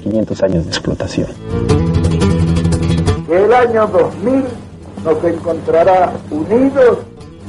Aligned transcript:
500 0.00 0.42
años 0.42 0.64
de 0.64 0.70
explotación. 0.70 1.28
El 3.30 3.52
año 3.52 3.86
2000 3.86 4.44
nos 5.04 5.24
encontrará 5.24 6.12
unidos 6.30 6.98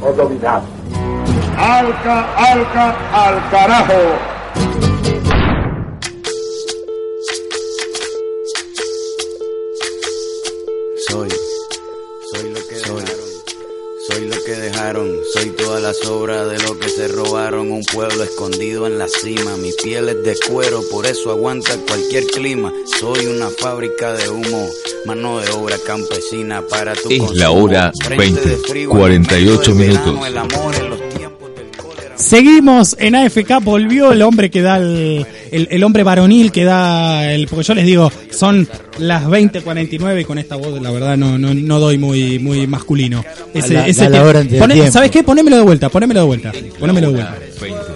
o 0.02 0.14
dominados. 0.14 0.68
Alca, 1.58 2.34
alca, 2.36 2.96
al 3.14 3.50
carajo. 3.50 3.94
Soy, 11.08 11.30
soy 12.34 12.50
lo 12.50 12.68
que 12.68 12.76
soy, 12.76 13.04
soy 14.10 14.28
lo 14.28 14.44
que 14.44 14.52
dejaron, 14.52 15.12
soy 15.34 15.50
toda 15.52 15.80
la 15.80 15.94
sobra 15.94 16.46
de 16.46 16.59
un 17.80 17.86
pueblo 17.86 18.24
escondido 18.24 18.88
en 18.88 18.98
la 19.00 19.08
cima, 19.08 19.56
mi 19.56 19.72
piel 19.72 20.10
es 20.10 20.22
de 20.24 20.36
cuero, 20.50 20.82
por 20.92 21.06
eso 21.06 21.32
aguanta 21.32 21.72
cualquier 21.88 22.26
clima, 22.26 22.74
soy 23.00 23.26
una 23.28 23.50
fábrica 23.50 24.14
de 24.14 24.30
humo, 24.30 24.68
mano 25.06 25.40
de 25.40 25.50
obra 25.52 25.78
campesina 25.86 26.62
para 26.68 26.94
tu 26.94 27.10
Es 27.10 27.20
consumo. 27.20 27.40
la 27.40 27.52
hora 27.52 27.92
Frente 28.04 28.42
de 28.42 28.46
20, 28.48 28.68
frío, 28.68 28.90
48 28.90 29.72
en 29.72 29.78
medio 29.78 29.94
del 29.94 30.02
verano, 30.04 30.48
minutos. 30.50 30.89
Seguimos 32.20 32.98
en 33.00 33.16
AFK, 33.16 33.64
volvió 33.64 34.12
el 34.12 34.22
hombre 34.24 34.52
que 34.52 34.62
da 34.62 34.76
el, 34.76 35.26
el, 35.52 35.70
el 35.72 35.84
hombre 35.86 36.04
varonil 36.04 36.52
que 36.52 36.66
da 36.66 37.32
el, 37.32 37.48
porque 37.48 37.64
yo 37.64 37.74
les 37.74 37.86
digo, 37.86 38.12
son 38.30 38.68
las 38.98 39.24
20.49 39.26 40.22
y 40.22 40.26
con 40.26 40.38
esta 40.38 40.58
voz 40.58 40.82
la 40.82 40.92
verdad 40.92 41.16
no, 41.16 41.38
no, 41.38 41.54
no 41.54 41.80
doy 41.80 41.98
muy, 41.98 42.38
muy 42.38 42.68
masculino. 42.68 43.24
Ese, 43.54 43.74
la- 43.74 43.88
ese 43.88 44.02
da 44.04 44.10
la 44.10 44.12
tiempo. 44.12 44.30
hora 44.30 44.44
Poné-. 44.68 44.92
¿Sabes 44.92 45.12
qué? 45.12 45.24
Ponémelo 45.24 45.56
de 45.56 45.62
vuelta, 45.64 45.88
ponémelo 45.88 46.20
de 46.20 46.26
vuelta, 46.26 46.52
ponémelo 46.78 47.08
de 47.08 47.14
vuelta. 47.14 47.38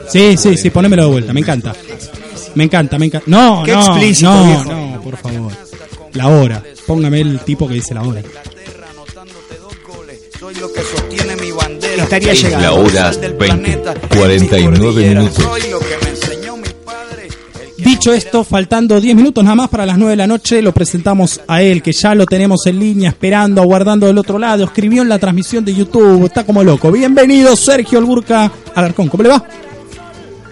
Sí, 0.08 0.38
sí, 0.38 0.56
sí, 0.56 0.70
ponémelo 0.70 1.04
de 1.04 1.10
vuelta, 1.12 1.34
me 1.34 1.42
encanta. 1.42 1.76
Me 2.56 2.64
encanta, 2.64 2.98
me 2.98 3.08
encanta. 3.08 3.26
No, 3.30 3.66
no, 3.74 3.82
no, 4.24 4.64
no, 4.96 5.02
por 5.02 5.18
favor. 5.18 5.52
La 6.14 6.28
hora. 6.30 6.64
Póngame 6.88 7.20
el 7.22 7.40
tipo 7.40 7.68
que 7.68 7.74
dice 7.76 7.94
la 7.94 8.04
hora. 8.04 8.22
Soy 10.44 10.56
lo 10.56 10.74
que 10.74 10.82
sostiene 10.82 11.38
mi 11.38 11.52
bandera. 11.54 12.04
Estaría 12.04 12.34
Es 12.34 12.44
llegando. 12.44 12.66
la 12.68 12.74
hora 12.74 13.12
Del 13.12 13.34
20, 13.34 13.38
planeta, 13.38 13.94
49 14.14 14.78
mi 14.78 14.78
cordillera. 14.86 15.20
minutos. 15.22 15.42
Soy 15.42 15.72
lo 15.72 15.80
que 15.80 15.98
me 16.04 16.10
enseñó 16.10 16.58
mi 16.58 16.68
padre. 16.84 17.30
Dicho 17.78 18.12
esto, 18.12 18.44
faltando 18.44 19.00
10 19.00 19.16
minutos 19.16 19.42
nada 19.42 19.56
más 19.56 19.70
para 19.70 19.86
las 19.86 19.98
9 19.98 20.10
de 20.12 20.16
la 20.18 20.28
noche, 20.28 20.62
lo 20.62 20.74
presentamos 20.74 21.40
a 21.48 21.62
él, 21.62 21.82
que 21.82 21.94
ya 21.94 22.14
lo 22.14 22.26
tenemos 22.26 22.68
en 22.68 22.78
línea, 22.78 23.12
esperando, 23.12 23.62
aguardando 23.62 24.06
del 24.06 24.18
otro 24.18 24.38
lado. 24.38 24.66
Escribió 24.66 25.02
en 25.02 25.08
la 25.08 25.18
transmisión 25.18 25.64
de 25.64 25.76
YouTube, 25.76 26.26
está 26.26 26.46
como 26.46 26.62
loco. 26.62 26.92
Bienvenido, 26.92 27.56
Sergio 27.56 28.00
Alburca 28.00 28.52
Alarcón. 28.76 29.08
¿Cómo 29.08 29.24
le 29.24 29.30
va? 29.30 29.42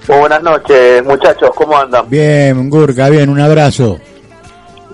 Muy 0.08 0.18
buenas 0.20 0.42
noches, 0.42 1.04
muchachos, 1.04 1.50
¿cómo 1.54 1.78
andan? 1.78 2.10
Bien, 2.10 2.70
Gurka, 2.70 3.10
bien, 3.10 3.28
un 3.30 3.42
abrazo. 3.42 4.00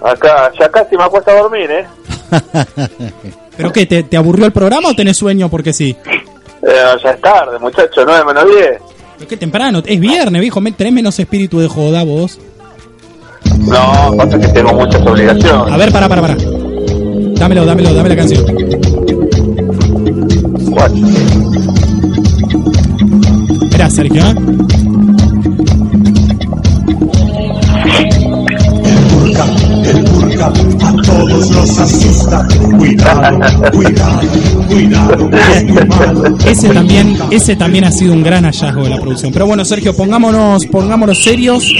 Acá, 0.01 0.51
ya 0.59 0.67
casi 0.69 0.97
me 0.97 1.03
acuesto 1.03 1.29
a 1.29 1.35
dormir, 1.35 1.69
¿eh? 1.69 1.85
¿Pero 3.57 3.73
qué? 3.73 3.85
¿Te, 3.85 4.03
te 4.03 4.15
aburrió 4.17 4.45
el 4.45 4.51
programa 4.51 4.89
o 4.89 4.95
tenés 4.95 5.17
sueño 5.17 5.49
porque 5.49 5.73
sí? 5.73 5.95
Eh, 6.61 6.73
ya 7.03 7.09
es 7.11 7.21
tarde, 7.21 7.57
muchachos, 7.59 8.03
9 8.05 8.23
menos 8.25 8.45
10. 8.45 8.69
Pero 9.17 9.27
qué 9.29 9.37
temprano, 9.37 9.81
es 9.85 9.99
viernes, 9.99 10.41
viejo. 10.41 10.61
me- 10.61 10.71
Tenés 10.71 10.93
menos 10.93 11.17
espíritu 11.19 11.59
de 11.59 11.67
joda 11.67 12.03
vos. 12.03 12.39
No, 13.59 14.13
pasa 14.17 14.39
que 14.39 14.47
tengo 14.49 14.73
muchas 14.73 15.01
obligaciones. 15.05 15.73
A 15.73 15.77
ver, 15.77 15.91
para, 15.91 16.07
para, 16.07 16.21
para. 16.21 16.35
Dámelo, 16.35 17.65
dámelo, 17.65 17.93
dame 17.93 18.09
la 18.09 18.15
canción. 18.15 18.45
¿Cuál? 20.71 20.93
Esperá, 23.63 23.89
Sergio, 23.89 24.21
¿eh? 24.23 24.33
El 28.87 30.03
burka 30.03 30.47
a 30.47 30.53
todos 30.53 30.76
asusta. 31.61 32.47
Cuidado, 32.77 33.71
cuidado, 33.71 34.21
cuidado. 34.67 35.29
Ese 36.45 36.69
también, 36.69 37.17
ese 37.31 37.55
también 37.55 37.85
ha 37.85 37.91
sido 37.91 38.13
un 38.13 38.23
gran 38.23 38.43
hallazgo 38.43 38.83
de 38.83 38.89
la 38.89 38.97
producción. 38.97 39.31
Pero 39.33 39.47
bueno, 39.47 39.65
Sergio, 39.65 39.95
pongámonos, 39.95 40.65
pongámonos 40.67 41.23
serios. 41.23 41.73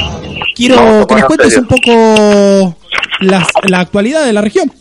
Quiero 0.55 1.05
que 1.07 1.15
nos 1.15 1.25
cuentes 1.25 1.57
un 1.57 1.67
poco 1.67 2.75
la 3.21 3.79
actualidad 3.79 4.25
de 4.25 4.33
la 4.33 4.41
región. 4.41 4.71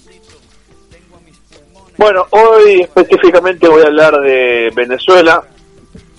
Bueno, 1.99 2.27
hoy 2.31 2.83
específicamente 2.83 3.69
voy 3.69 3.83
a 3.83 3.87
hablar 3.87 4.21
de 4.21 4.71
Venezuela. 4.75 5.43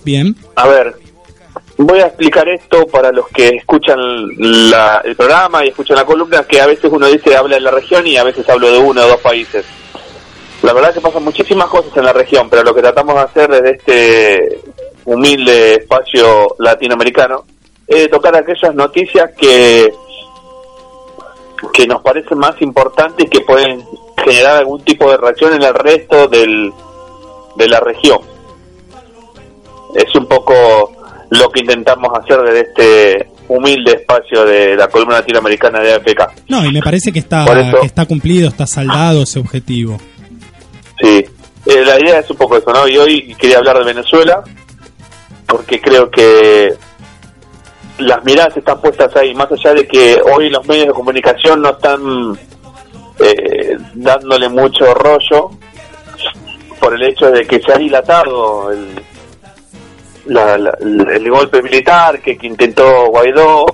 Bien. 0.04 0.34
A 0.56 0.66
ver, 0.66 0.96
voy 1.78 2.00
a 2.00 2.06
explicar 2.06 2.48
esto 2.48 2.86
para 2.86 3.12
los 3.12 3.28
que 3.28 3.48
escuchan 3.48 3.98
la- 4.70 5.00
el 5.04 5.14
programa 5.16 5.64
y 5.64 5.68
escuchan 5.68 5.96
la 5.96 6.04
columna, 6.04 6.44
que 6.44 6.60
a 6.60 6.66
veces 6.66 6.90
uno 6.92 7.06
dice 7.06 7.36
habla 7.36 7.54
de 7.56 7.60
la 7.62 7.70
región 7.70 8.06
y 8.06 8.16
a 8.16 8.24
veces 8.24 8.48
hablo 8.48 8.70
de 8.70 8.78
uno 8.78 9.02
o 9.04 9.08
dos 9.08 9.20
países. 9.20 9.64
La 10.62 10.72
verdad 10.72 10.90
es 10.90 10.96
que 10.96 11.00
pasan 11.02 11.22
muchísimas 11.24 11.68
cosas 11.68 11.96
en 11.96 12.04
la 12.04 12.12
región, 12.12 12.50
pero 12.50 12.64
lo 12.64 12.74
que 12.74 12.82
tratamos 12.82 13.14
de 13.14 13.20
hacer 13.20 13.48
desde 13.48 13.76
este 13.76 14.60
humilde 15.04 15.74
espacio 15.74 16.56
latinoamericano 16.58 17.44
es 17.86 18.10
tocar 18.10 18.34
aquellas 18.36 18.74
noticias 18.74 19.30
que 19.38 19.92
que 21.72 21.86
nos 21.86 22.02
parecen 22.02 22.38
más 22.38 22.60
importantes 22.62 23.26
y 23.26 23.28
que 23.28 23.40
pueden 23.40 23.84
generar 24.24 24.56
algún 24.56 24.82
tipo 24.84 25.10
de 25.10 25.16
reacción 25.16 25.54
en 25.54 25.62
el 25.62 25.74
resto 25.74 26.28
del, 26.28 26.72
de 27.56 27.68
la 27.68 27.80
región. 27.80 28.20
Es 29.94 30.14
un 30.14 30.26
poco 30.26 30.92
lo 31.30 31.48
que 31.50 31.60
intentamos 31.60 32.10
hacer 32.18 32.40
desde 32.42 32.60
este 32.60 33.28
humilde 33.48 33.92
espacio 33.92 34.44
de 34.44 34.76
la 34.76 34.88
columna 34.88 35.16
latinoamericana 35.20 35.80
de 35.80 35.94
AFK. 35.94 36.20
No, 36.48 36.64
y 36.64 36.72
me 36.72 36.80
parece 36.82 37.12
que 37.12 37.18
está, 37.18 37.44
eso- 37.44 37.80
que 37.80 37.86
está 37.86 38.06
cumplido, 38.06 38.48
está 38.48 38.66
saldado 38.66 39.22
ese 39.22 39.38
objetivo. 39.38 39.98
Sí, 41.00 41.24
Eh, 41.66 41.84
la 41.84 42.00
idea 42.00 42.20
es 42.20 42.30
un 42.30 42.36
poco 42.38 42.56
eso, 42.56 42.72
¿no? 42.72 42.88
Y 42.88 42.96
hoy 42.96 43.34
quería 43.34 43.58
hablar 43.58 43.78
de 43.78 43.84
Venezuela 43.84 44.42
porque 45.46 45.80
creo 45.82 46.10
que 46.10 46.72
las 47.98 48.24
miradas 48.24 48.56
están 48.56 48.80
puestas 48.80 49.14
ahí, 49.16 49.34
más 49.34 49.48
allá 49.52 49.74
de 49.74 49.86
que 49.86 50.18
hoy 50.34 50.48
los 50.48 50.66
medios 50.66 50.86
de 50.86 50.92
comunicación 50.94 51.60
no 51.60 51.70
están 51.70 52.38
eh, 53.20 53.76
dándole 53.94 54.48
mucho 54.48 54.94
rollo 54.94 55.50
por 56.80 56.94
el 56.94 57.02
hecho 57.02 57.30
de 57.30 57.44
que 57.46 57.60
se 57.60 57.72
ha 57.72 57.76
dilatado 57.76 58.70
el, 58.70 58.94
la- 60.28 60.56
la- 60.58 60.76
el 60.80 61.30
golpe 61.30 61.60
militar 61.62 62.20
que, 62.20 62.36
que 62.38 62.46
intentó 62.46 63.06
Guaidó, 63.08 63.66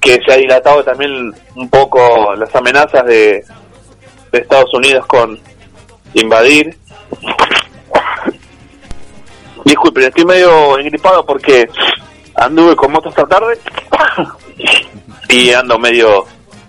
que 0.00 0.18
se 0.26 0.32
ha 0.32 0.36
dilatado 0.36 0.84
también 0.84 1.32
un 1.56 1.68
poco 1.70 2.34
las 2.34 2.54
amenazas 2.54 3.04
de, 3.06 3.42
de 4.32 4.38
Estados 4.38 4.72
Unidos 4.74 5.06
con 5.06 5.38
invadir. 6.14 6.76
Disculpen, 9.64 10.04
estoy 10.04 10.24
medio 10.26 10.78
engripado 10.78 11.24
porque 11.24 11.66
anduve 12.34 12.76
con 12.76 12.92
moto 12.92 13.08
esta 13.08 13.24
tarde 13.24 13.58
y 15.30 15.50
ando 15.52 15.78
medio... 15.78 16.24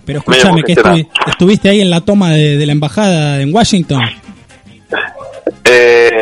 Pero 0.06 0.22
medio 0.26 0.42
escúchame, 0.44 0.62
que 0.62 1.06
estuviste 1.30 1.68
ahí 1.68 1.80
en 1.80 1.90
la 1.90 2.00
toma 2.00 2.30
de, 2.30 2.56
de 2.56 2.64
la 2.66 2.72
embajada 2.72 3.40
en 3.42 3.52
Washington. 3.52 4.00
Eh, 5.64 6.15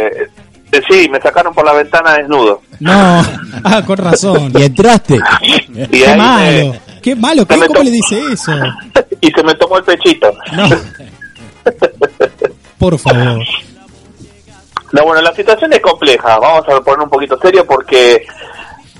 sí, 0.88 1.08
me 1.08 1.20
sacaron 1.20 1.52
por 1.54 1.64
la 1.64 1.72
ventana 1.72 2.14
desnudo. 2.14 2.60
No, 2.80 2.92
ah, 3.64 3.82
con 3.86 3.96
razón. 3.98 4.52
¿Y 4.56 4.62
entraste? 4.64 5.18
Y 5.72 5.86
Qué 6.00 6.16
malo, 6.16 6.72
me- 6.72 6.80
qué 7.02 7.16
malo, 7.16 7.46
¿qué- 7.46 7.56
me 7.56 7.66
¿cómo 7.66 7.82
le 7.82 7.90
dice 7.90 8.20
eso? 8.32 8.52
y 9.20 9.30
se 9.30 9.42
me 9.42 9.54
tomó 9.54 9.78
el 9.78 9.84
pechito. 9.84 10.32
No. 10.52 10.68
Por 12.78 12.98
favor. 12.98 13.42
No, 14.92 15.02
bueno, 15.04 15.22
la 15.22 15.34
situación 15.34 15.72
es 15.72 15.80
compleja. 15.80 16.38
Vamos 16.38 16.64
a 16.68 16.80
poner 16.80 17.00
un 17.00 17.10
poquito 17.10 17.38
serio 17.40 17.64
porque 17.66 18.24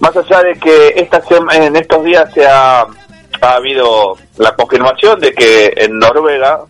más 0.01 0.17
allá 0.17 0.43
de 0.43 0.59
que 0.59 0.89
esta 0.97 1.21
sema- 1.23 1.55
en 1.55 1.77
estos 1.77 2.03
días 2.05 2.29
se 2.35 2.47
ha, 2.47 2.81
ha 2.81 3.51
habido 3.55 4.17
la 4.39 4.55
confirmación 4.57 5.21
de 5.21 5.33
que 5.33 5.73
en 5.77 5.99
Noruega 5.99 6.61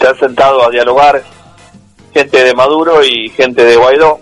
se 0.00 0.06
han 0.08 0.18
sentado 0.18 0.64
a 0.66 0.70
dialogar 0.70 1.22
gente 2.12 2.44
de 2.44 2.54
Maduro 2.54 3.04
y 3.04 3.28
gente 3.30 3.64
de 3.64 3.76
Guaidó, 3.76 4.20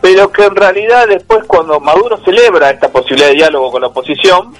pero 0.00 0.30
que 0.32 0.44
en 0.44 0.56
realidad 0.56 1.06
después 1.08 1.44
cuando 1.46 1.78
Maduro 1.80 2.18
celebra 2.24 2.70
esta 2.70 2.88
posibilidad 2.88 3.28
de 3.28 3.34
diálogo 3.34 3.70
con 3.70 3.82
la 3.82 3.88
oposición, 3.88 4.54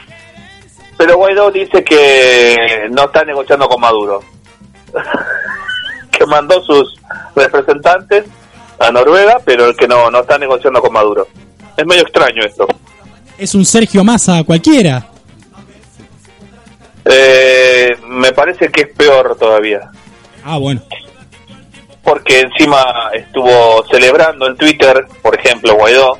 pero 0.97 1.17
Guaidó 1.17 1.51
dice 1.51 1.83
que 1.83 2.89
no 2.91 3.05
está 3.05 3.25
negociando 3.25 3.67
con 3.69 3.81
Maduro 3.81 4.21
que 6.11 6.27
mandó 6.27 6.63
sus 6.63 6.99
representantes 7.35 8.25
a 8.79 8.91
Noruega, 8.91 9.39
pero 9.45 9.67
el 9.67 9.77
que 9.77 9.87
no, 9.89 10.11
no 10.11 10.21
está 10.21 10.39
negociando 10.39 10.81
con 10.81 10.93
Maduro. 10.93 11.27
Es 11.77 11.87
medio 11.87 12.03
extraño 12.03 12.43
esto. 12.45 12.67
Es 13.39 13.55
un 13.55 13.65
Sergio 13.65 14.05
Massa 14.05 14.43
cualquiera. 14.45 15.07
Eh, 17.05 17.97
me 18.07 18.33
parece 18.33 18.69
que 18.71 18.83
es 18.83 18.89
peor 18.95 19.37
todavía, 19.39 19.91
Ah, 20.45 20.59
bueno. 20.59 20.83
Porque 22.03 22.41
encima 22.41 23.11
estuvo 23.13 23.85
celebrando 23.91 24.47
en 24.47 24.57
Twitter, 24.57 25.07
por 25.23 25.39
ejemplo, 25.39 25.75
Guaidó, 25.75 26.19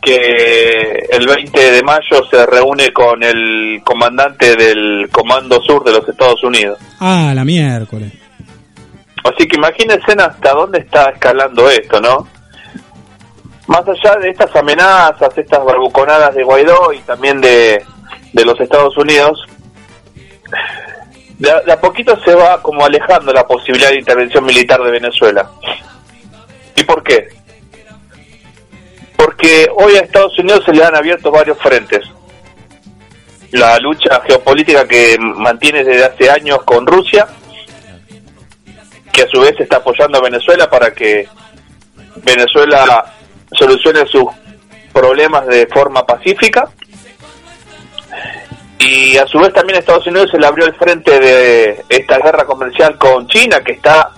que 0.00 1.06
el 1.10 1.26
20 1.26 1.72
de 1.72 1.82
mayo 1.82 2.24
se 2.30 2.46
reúne 2.46 2.92
con 2.92 3.22
el 3.22 3.80
comandante 3.84 4.56
del 4.56 5.08
Comando 5.10 5.60
Sur 5.62 5.84
de 5.84 5.92
los 5.92 6.08
Estados 6.08 6.42
Unidos. 6.44 6.78
Ah, 7.00 7.32
la 7.34 7.44
miércoles. 7.44 8.12
Así 9.24 9.46
que 9.46 9.56
imagínense 9.56 10.12
hasta 10.12 10.52
dónde 10.52 10.78
está 10.78 11.10
escalando 11.10 11.68
esto, 11.68 12.00
¿no? 12.00 12.26
Más 13.66 13.82
allá 13.86 14.16
de 14.20 14.30
estas 14.30 14.54
amenazas, 14.56 15.36
estas 15.36 15.62
barbuconadas 15.64 16.34
de 16.34 16.42
Guaidó 16.42 16.92
y 16.92 17.00
también 17.00 17.40
de, 17.40 17.84
de 18.32 18.44
los 18.44 18.58
Estados 18.60 18.96
Unidos, 18.96 19.38
de 21.38 21.50
a, 21.50 21.60
de 21.60 21.72
a 21.72 21.80
poquito 21.80 22.18
se 22.24 22.34
va 22.34 22.60
como 22.60 22.84
alejando 22.84 23.32
la 23.32 23.46
posibilidad 23.46 23.90
de 23.90 23.98
intervención 23.98 24.44
militar 24.44 24.82
de 24.82 24.90
Venezuela. 24.90 25.50
¿Y 26.76 26.84
por 26.84 27.02
qué? 27.02 27.28
Porque 29.16 29.68
hoy 29.76 29.96
a 29.96 30.00
Estados 30.00 30.38
Unidos 30.38 30.62
se 30.64 30.72
le 30.72 30.84
han 30.84 30.94
abierto 30.94 31.30
varios 31.30 31.58
frentes. 31.58 32.00
La 33.50 33.78
lucha 33.78 34.20
geopolítica 34.26 34.86
que 34.86 35.16
mantiene 35.18 35.82
desde 35.82 36.04
hace 36.04 36.30
años 36.30 36.62
con 36.64 36.86
Rusia, 36.86 37.26
que 39.12 39.22
a 39.22 39.28
su 39.28 39.40
vez 39.40 39.58
está 39.58 39.78
apoyando 39.78 40.18
a 40.18 40.22
Venezuela 40.22 40.68
para 40.70 40.92
que 40.92 41.26
Venezuela 42.16 43.12
solucione 43.52 44.06
sus 44.06 44.24
problemas 44.92 45.46
de 45.46 45.66
forma 45.66 46.04
pacífica. 46.04 46.68
Y 48.80 49.16
a 49.16 49.26
su 49.26 49.38
vez 49.38 49.52
también 49.52 49.78
Estados 49.78 50.06
Unidos 50.06 50.30
se 50.30 50.38
le 50.38 50.46
abrió 50.46 50.66
el 50.66 50.74
frente 50.74 51.18
de 51.18 51.84
esta 51.88 52.18
guerra 52.18 52.44
comercial 52.44 52.96
con 52.96 53.26
China, 53.26 53.60
que 53.60 53.72
está 53.72 54.10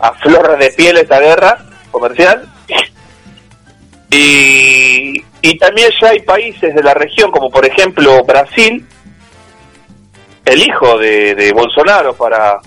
a 0.00 0.12
flor 0.14 0.56
de 0.58 0.70
piel 0.70 0.96
esta 0.96 1.20
guerra 1.20 1.58
comercial. 1.90 2.48
Y, 4.10 5.22
y 5.42 5.58
también 5.58 5.90
ya 6.00 6.08
hay 6.10 6.20
países 6.20 6.74
de 6.74 6.82
la 6.82 6.94
región, 6.94 7.30
como 7.30 7.50
por 7.50 7.66
ejemplo 7.66 8.24
Brasil, 8.24 8.86
el 10.44 10.62
hijo 10.62 10.98
de, 10.98 11.34
de 11.34 11.52
Bolsonaro, 11.52 12.14
para, 12.14 12.58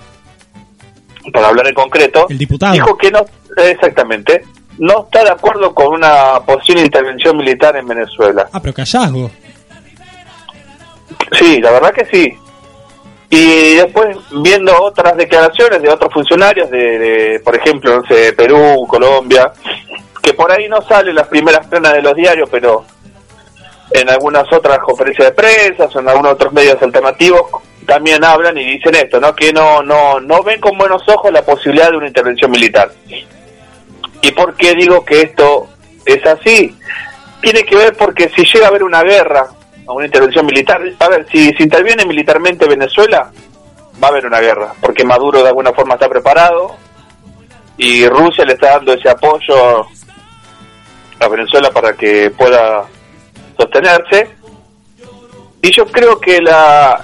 para 1.31 1.47
hablar 1.47 1.67
en 1.67 1.73
concreto, 1.73 2.25
El 2.29 2.37
diputado. 2.37 2.73
dijo 2.73 2.97
que 2.97 3.11
no, 3.11 3.25
exactamente, 3.57 4.43
no 4.79 5.05
está 5.05 5.23
de 5.23 5.31
acuerdo 5.31 5.73
con 5.73 5.93
una 5.93 6.39
posible 6.45 6.81
intervención 6.81 7.37
militar 7.37 7.77
en 7.77 7.87
Venezuela. 7.87 8.49
Ah, 8.51 8.59
pero 8.61 8.73
qué 8.73 8.81
hallazgo. 8.81 9.31
Sí, 11.37 11.59
la 11.61 11.71
verdad 11.71 11.93
que 11.93 12.05
sí. 12.05 12.37
Y 13.29 13.75
después 13.75 14.17
viendo 14.41 14.73
otras 14.81 15.17
declaraciones 15.17 15.81
de 15.81 15.89
otros 15.89 16.13
funcionarios 16.13 16.69
de, 16.69 16.99
de, 16.99 17.39
por 17.41 17.55
ejemplo, 17.55 17.97
no 17.97 18.07
sé, 18.07 18.33
Perú, 18.33 18.85
Colombia, 18.87 19.51
que 20.21 20.33
por 20.33 20.51
ahí 20.51 20.69
no 20.69 20.81
salen 20.81 21.15
las 21.15 21.27
primeras 21.27 21.67
planas 21.67 21.93
de 21.93 22.01
los 22.01 22.15
diarios, 22.15 22.49
pero 22.49 22.85
en 23.91 24.09
algunas 24.09 24.51
otras 24.51 24.79
conferencias 24.79 25.29
de 25.29 25.33
prensa 25.33 25.85
o 25.93 25.99
en 25.99 26.09
algunos 26.09 26.33
otros 26.33 26.53
medios 26.53 26.81
alternativos 26.81 27.41
también 27.85 28.23
hablan 28.23 28.57
y 28.57 28.65
dicen 28.65 28.95
esto, 28.95 29.19
¿no? 29.19 29.33
Que 29.33 29.53
no 29.53 29.81
no 29.81 30.19
no 30.19 30.43
ven 30.43 30.59
con 30.59 30.77
buenos 30.77 31.01
ojos 31.07 31.31
la 31.31 31.41
posibilidad 31.41 31.89
de 31.89 31.97
una 31.97 32.07
intervención 32.07 32.51
militar. 32.51 32.91
¿Y 34.21 34.31
por 34.31 34.55
qué 34.55 34.73
digo 34.73 35.05
que 35.05 35.21
esto 35.21 35.67
es 36.05 36.25
así? 36.25 36.77
Tiene 37.41 37.63
que 37.63 37.75
ver 37.75 37.95
porque 37.95 38.29
si 38.35 38.43
llega 38.43 38.65
a 38.65 38.69
haber 38.69 38.83
una 38.83 39.03
guerra 39.03 39.47
o 39.87 39.95
una 39.95 40.05
intervención 40.05 40.45
militar, 40.45 40.81
a 40.99 41.09
ver, 41.09 41.25
si 41.31 41.49
se 41.53 41.63
interviene 41.63 42.05
militarmente 42.05 42.67
Venezuela, 42.67 43.31
va 44.01 44.07
a 44.07 44.11
haber 44.11 44.25
una 44.25 44.39
guerra, 44.39 44.73
porque 44.81 45.03
Maduro 45.03 45.41
de 45.41 45.49
alguna 45.49 45.73
forma 45.73 45.95
está 45.95 46.07
preparado 46.07 46.75
y 47.77 48.07
Rusia 48.07 48.45
le 48.45 48.53
está 48.53 48.71
dando 48.71 48.93
ese 48.93 49.09
apoyo 49.09 49.87
a 51.19 51.27
Venezuela 51.27 51.71
para 51.71 51.93
que 51.93 52.29
pueda 52.31 52.83
sostenerse. 53.57 54.35
Y 55.61 55.71
yo 55.71 55.85
creo 55.87 56.19
que 56.19 56.41
la, 56.41 57.03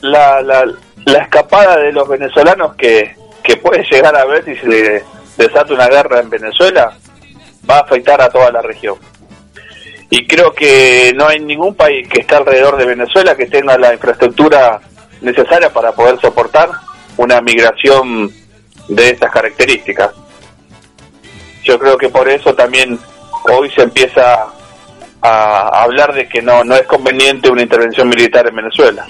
la, 0.00 0.40
la, 0.40 0.64
la 1.04 1.18
escapada 1.18 1.76
de 1.76 1.92
los 1.92 2.08
venezolanos 2.08 2.74
que, 2.76 3.14
que 3.42 3.56
puede 3.56 3.84
llegar 3.90 4.16
a 4.16 4.24
ver 4.24 4.44
si 4.44 4.56
se 4.56 5.04
desata 5.36 5.74
una 5.74 5.88
guerra 5.88 6.20
en 6.20 6.30
Venezuela 6.30 6.92
va 7.68 7.78
a 7.78 7.80
afectar 7.80 8.20
a 8.20 8.28
toda 8.28 8.50
la 8.50 8.62
región. 8.62 8.96
Y 10.10 10.26
creo 10.26 10.52
que 10.52 11.12
no 11.14 11.28
hay 11.28 11.38
ningún 11.38 11.74
país 11.74 12.08
que 12.08 12.20
esté 12.20 12.34
alrededor 12.34 12.76
de 12.76 12.84
Venezuela 12.84 13.36
que 13.36 13.46
tenga 13.46 13.78
la 13.78 13.94
infraestructura 13.94 14.80
necesaria 15.20 15.72
para 15.72 15.92
poder 15.92 16.20
soportar 16.20 16.68
una 17.16 17.40
migración 17.40 18.32
de 18.88 19.10
estas 19.10 19.30
características. 19.30 20.10
Yo 21.62 21.78
creo 21.78 21.96
que 21.96 22.08
por 22.08 22.28
eso 22.28 22.54
también 22.54 22.98
hoy 23.52 23.70
se 23.70 23.82
empieza 23.82 24.46
a 25.22 25.82
hablar 25.82 26.12
de 26.14 26.28
que 26.28 26.42
no, 26.42 26.64
no 26.64 26.74
es 26.74 26.86
conveniente 26.86 27.50
una 27.50 27.62
intervención 27.62 28.08
militar 28.08 28.48
en 28.48 28.56
Venezuela. 28.56 29.06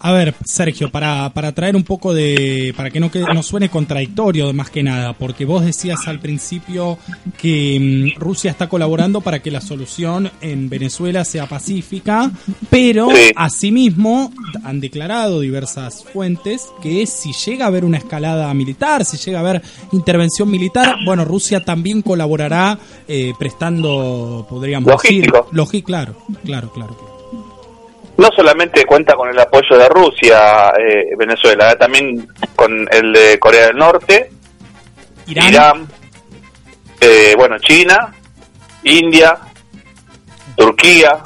A 0.00 0.12
ver, 0.12 0.34
Sergio, 0.44 0.90
para, 0.90 1.30
para 1.34 1.52
traer 1.52 1.74
un 1.74 1.82
poco 1.82 2.14
de. 2.14 2.72
para 2.76 2.90
que 2.90 3.00
no, 3.00 3.10
quede, 3.10 3.24
no 3.34 3.42
suene 3.42 3.68
contradictorio, 3.68 4.52
más 4.52 4.70
que 4.70 4.82
nada, 4.82 5.12
porque 5.12 5.44
vos 5.44 5.64
decías 5.64 6.06
al 6.06 6.20
principio 6.20 6.98
que 7.36 8.14
mm, 8.16 8.20
Rusia 8.20 8.50
está 8.50 8.68
colaborando 8.68 9.20
para 9.20 9.40
que 9.40 9.50
la 9.50 9.60
solución 9.60 10.30
en 10.40 10.68
Venezuela 10.68 11.24
sea 11.24 11.46
pacífica, 11.46 12.30
pero 12.70 13.08
asimismo 13.34 14.32
han 14.62 14.78
declarado 14.78 15.40
diversas 15.40 16.04
fuentes 16.04 16.68
que 16.80 17.04
si 17.06 17.32
llega 17.32 17.64
a 17.64 17.68
haber 17.68 17.84
una 17.84 17.98
escalada 17.98 18.54
militar, 18.54 19.04
si 19.04 19.16
llega 19.16 19.38
a 19.38 19.42
haber 19.42 19.62
intervención 19.90 20.48
militar, 20.48 20.96
bueno, 21.04 21.24
Rusia 21.24 21.64
también 21.64 22.02
colaborará 22.02 22.78
eh, 23.08 23.32
prestando, 23.36 24.46
podríamos 24.48 24.92
Logístico. 24.92 25.38
decir. 25.38 25.48
Logi 25.52 25.82
claro, 25.82 26.14
claro, 26.44 26.70
claro. 26.72 27.07
No 28.18 28.28
solamente 28.36 28.84
cuenta 28.84 29.14
con 29.14 29.28
el 29.30 29.38
apoyo 29.38 29.78
de 29.78 29.88
Rusia, 29.88 30.68
eh, 30.78 31.14
Venezuela, 31.16 31.72
eh, 31.72 31.76
también 31.76 32.28
con 32.54 32.86
el 32.92 33.12
de 33.12 33.38
Corea 33.38 33.68
del 33.68 33.76
Norte, 33.76 34.30
Irán, 35.28 35.48
Irán, 35.48 35.88
eh, 37.00 37.34
bueno, 37.36 37.58
China, 37.60 38.12
India, 38.84 39.38
Turquía, 40.56 41.18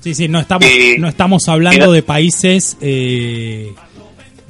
Sí, 0.00 0.14
sí, 0.14 0.28
no 0.28 0.38
estamos, 0.38 0.68
Y- 0.70 0.98
no 0.98 1.08
estamos 1.08 1.48
hablando 1.48 1.86
no- 1.86 1.90
de 1.92 2.04
países, 2.04 2.76
eh, 2.80 3.72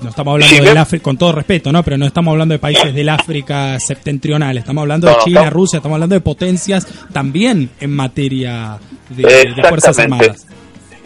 no 0.03 0.11
estamos 0.11 0.35
hablando 0.35 0.55
Sí, 0.55 0.63
del 0.63 0.77
África, 0.77 1.03
con 1.03 1.17
todo 1.17 1.33
respeto, 1.33 1.73
¿no? 1.73 1.83
Pero 1.83 1.97
no 1.97 2.05
estamos 2.05 2.33
hablando 2.33 2.53
de 2.53 2.59
países 2.59 2.93
del 2.95 3.09
África 3.09 3.81
septentrional, 3.81 4.59
estamos 4.59 4.83
hablando 4.83 5.07
de 5.07 5.15
No, 5.15 5.25
China, 5.25 5.45
no. 5.45 5.51
Rusia, 5.51 5.79
estamos 5.79 5.95
hablando 5.97 6.15
de 6.15 6.21
potencias 6.21 6.87
también 7.11 7.71
en 7.81 7.91
materia 7.97 8.79
de, 9.09 9.23
de 9.23 9.63
Fuerzas. 9.67 9.99
Armadas. 9.99 10.47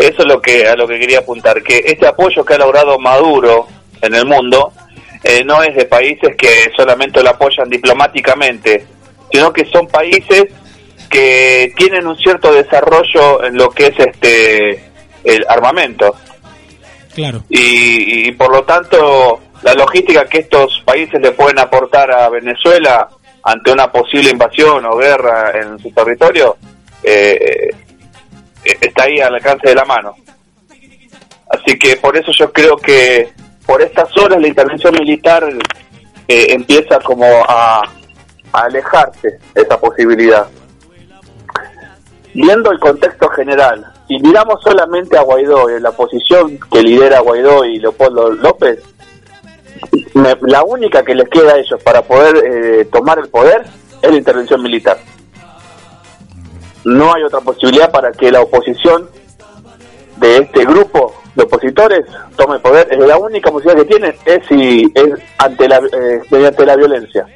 Eso 0.01 0.23
es 0.23 0.29
lo 0.29 0.41
que 0.41 0.67
a 0.67 0.75
lo 0.77 0.89
que 0.89 0.99
quería 0.99 1.19
apuntar, 1.19 1.63
que 1.63 1.83
este 1.85 2.07
apoyo 2.07 2.43
que 2.43 2.55
ha 2.55 2.59
logrado 2.59 2.99
Maduro 2.99 3.67
en 4.01 4.15
el 4.15 4.25
mundo 4.25 4.73
eh, 5.23 5.45
no 5.45 5.63
es 5.63 5.77
de 5.77 5.85
países 5.85 6.35
que 6.39 6.73
solamente 6.75 7.23
lo 7.23 7.29
apoyan 7.29 7.69
diplomáticamente, 7.69 8.87
sino 9.31 9.53
que 9.53 9.67
son 9.67 9.87
países 9.89 10.45
que 11.11 11.75
tienen 11.77 12.07
un 12.07 12.17
cierto 12.17 12.51
desarrollo 12.51 13.45
en 13.45 13.57
lo 13.57 13.69
que 13.69 13.89
es 13.89 13.99
este 13.99 14.85
el 15.23 15.45
armamento 15.47 16.17
Claro. 17.15 17.43
y, 17.51 18.29
y 18.29 18.33
por 18.33 18.51
lo 18.51 18.63
tanto 18.63 19.41
la 19.63 19.75
logística 19.75 20.25
que 20.25 20.39
estos 20.39 20.81
países 20.87 21.21
le 21.21 21.33
pueden 21.33 21.59
aportar 21.59 22.11
a 22.11 22.31
Venezuela 22.31 23.07
ante 23.43 23.71
una 23.71 23.93
posible 23.93 24.31
invasión 24.31 24.83
o 24.87 24.97
guerra 24.97 25.53
en 25.61 25.79
su 25.79 25.91
territorio 25.91 26.57
eh, 27.03 27.69
está 28.65 29.05
ahí 29.05 29.21
al 29.21 29.35
alcance 29.35 29.69
de 29.69 29.75
la 29.75 29.85
mano. 29.85 30.15
Así 31.51 31.79
que 31.79 31.97
por 31.97 32.17
eso 32.17 32.31
yo 32.39 32.53
creo 32.53 32.77
que 32.77 33.33
por 33.67 33.83
estas 33.83 34.17
horas 34.17 34.41
la 34.41 34.49
intervención 34.49 34.95
militar 34.95 35.45
eh, 36.29 36.47
empieza 36.51 36.99
como 37.01 37.27
a, 37.49 37.83
alejarse 38.53 39.39
esa 39.55 39.79
posibilidad. 39.79 40.49
Viendo 42.35 42.71
el 42.71 42.79
contexto 42.79 43.29
general, 43.31 43.93
si 44.07 44.19
miramos 44.19 44.61
solamente 44.63 45.17
a 45.17 45.23
Guaidó 45.23 45.71
y 45.71 45.81
la 45.81 45.93
posición 45.93 46.59
que 46.73 46.83
lidera 46.83 47.21
Guaidó 47.21 47.65
y 47.65 47.79
Leopoldo 47.79 48.31
López, 48.33 48.81
la 50.43 50.63
única 50.65 51.05
que 51.05 51.15
les 51.15 51.29
queda 51.29 51.55
a 51.55 51.59
ellos 51.59 51.83
para 51.83 52.03
poder 52.03 52.37
eh, 52.45 52.85
tomar 52.87 53.19
el 53.19 53.29
poder 53.29 53.65
es 54.03 54.11
la 54.11 54.17
intervención 54.17 54.63
militar. 54.63 54.99
No 56.85 57.15
hay 57.15 57.23
otra 57.23 57.41
posibilidad 57.41 57.91
para 57.91 58.13
que 58.13 58.31
la 58.31 58.41
oposición 58.41 59.09
de 60.17 60.37
este 60.37 60.65
grupo 60.65 61.15
de 61.35 61.45
opositores 61.45 62.05
tome 62.37 62.59
poder. 62.59 62.89
Es 62.91 62.99
la 62.99 63.19
única 63.19 63.51
posibilidad 63.51 63.83
que 63.83 63.89
tienen 63.89 64.15
es 64.25 64.47
si 64.49 64.91
es 64.95 65.07
ante 65.39 65.69
la 65.69 65.79
eh, 65.79 66.21
mediante 66.31 66.67
la 66.67 66.77
violencia. 66.77 67.27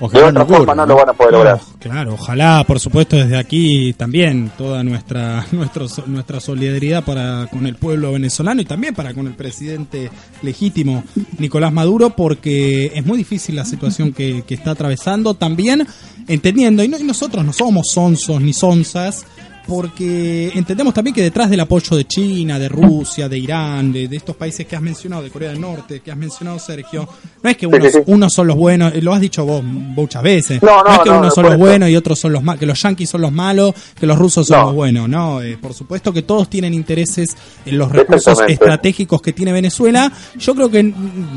De 0.00 0.22
otra 0.22 0.46
forma 0.46 0.74
no 0.74 0.86
lo 0.86 0.96
van 0.96 1.08
a 1.08 1.12
poder 1.12 1.32
lograr. 1.32 1.60
Claro, 1.80 2.14
ojalá, 2.14 2.62
por 2.66 2.78
supuesto, 2.78 3.16
desde 3.16 3.36
aquí 3.36 3.92
también 3.94 4.50
toda 4.56 4.84
nuestra 4.84 5.44
nuestro, 5.52 5.86
nuestra 6.06 6.40
solidaridad 6.40 7.04
para 7.04 7.48
con 7.50 7.66
el 7.66 7.74
pueblo 7.76 8.12
venezolano 8.12 8.60
y 8.60 8.64
también 8.64 8.94
para 8.94 9.12
con 9.14 9.26
el 9.26 9.34
presidente 9.34 10.10
legítimo 10.42 11.02
Nicolás 11.38 11.72
Maduro, 11.72 12.10
porque 12.10 12.92
es 12.94 13.04
muy 13.04 13.18
difícil 13.18 13.56
la 13.56 13.64
situación 13.64 14.12
que, 14.12 14.44
que 14.46 14.54
está 14.54 14.70
atravesando, 14.72 15.34
también 15.34 15.86
entendiendo, 16.28 16.84
y, 16.84 16.88
no- 16.88 16.98
y 16.98 17.02
nosotros 17.04 17.44
no 17.44 17.52
somos 17.52 17.88
sonsos 17.92 18.40
ni 18.40 18.52
sonzas, 18.52 19.24
porque 19.68 20.50
entendemos 20.54 20.94
también 20.94 21.14
que 21.14 21.22
detrás 21.22 21.50
del 21.50 21.60
apoyo 21.60 21.94
de 21.96 22.06
China, 22.06 22.58
de 22.58 22.68
Rusia, 22.70 23.28
de 23.28 23.38
Irán, 23.38 23.92
de, 23.92 24.08
de 24.08 24.16
estos 24.16 24.34
países 24.34 24.66
que 24.66 24.74
has 24.74 24.80
mencionado, 24.82 25.22
de 25.22 25.30
Corea 25.30 25.50
del 25.50 25.60
Norte, 25.60 26.00
que 26.00 26.10
has 26.10 26.16
mencionado, 26.16 26.58
Sergio, 26.58 27.06
no 27.42 27.50
es 27.50 27.56
que 27.56 27.66
unos, 27.66 27.82
sí, 27.84 27.90
sí. 27.92 27.98
unos 28.06 28.32
son 28.32 28.46
los 28.46 28.56
buenos, 28.56 28.94
eh, 28.94 29.02
lo 29.02 29.12
has 29.12 29.20
dicho 29.20 29.44
vos 29.44 29.62
muchas 29.62 30.22
veces, 30.22 30.62
No, 30.62 30.82
no, 30.82 30.90
es 30.94 30.98
que 31.00 31.10
no, 31.10 31.18
unos 31.18 31.26
no, 31.28 31.30
son 31.34 31.44
los 31.44 31.56
buenos 31.58 31.90
y 31.90 31.96
otros 31.96 32.18
son 32.18 32.32
los 32.32 32.42
malos, 32.42 32.58
que 32.60 32.66
los 32.66 32.82
yanquis 32.82 33.10
son 33.10 33.20
los 33.20 33.30
malos, 33.32 33.74
que 33.98 34.06
los 34.06 34.18
rusos 34.18 34.46
son 34.46 34.58
No. 34.58 34.64
los 34.66 34.74
buenos, 34.74 35.08
no, 35.08 35.42
eh, 35.42 35.58
por 35.60 35.74
supuesto 35.74 36.12
que 36.12 36.22
todos 36.22 36.48
tienen 36.48 36.72
intereses 36.72 37.36
en 37.66 37.76
los 37.76 37.92
recursos 37.92 38.40
estratégicos 38.48 39.20
que 39.20 39.32
tiene 39.34 39.52
Venezuela. 39.52 40.10
Yo 40.38 40.54
creo 40.54 40.70
que 40.70 40.92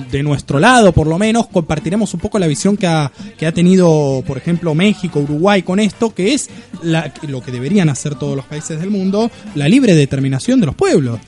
de 0.09 0.23
nuestro 0.23 0.57
lado, 0.59 0.93
por 0.93 1.05
lo 1.05 1.19
menos, 1.19 1.47
compartiremos 1.47 2.13
un 2.13 2.21
poco 2.21 2.39
la 2.39 2.47
visión 2.47 2.77
que 2.77 2.87
ha, 2.87 3.11
que 3.37 3.45
ha 3.45 3.51
tenido, 3.51 4.23
por 4.25 4.37
ejemplo, 4.37 4.73
México, 4.73 5.19
Uruguay 5.19 5.63
con 5.63 5.79
esto, 5.79 6.13
que 6.13 6.33
es 6.33 6.49
la- 6.81 7.13
lo 7.27 7.41
que 7.41 7.51
deberían 7.51 7.89
hacer 7.89 8.15
todos 8.21 8.35
los 8.35 8.45
países 8.45 8.79
del 8.79 8.91
mundo, 8.91 9.31
la 9.55 9.67
libre 9.67 9.95
determinación 9.95 10.59
de 10.59 10.67
los 10.67 10.75
pueblos. 10.75 11.19